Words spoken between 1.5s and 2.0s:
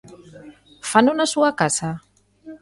casa?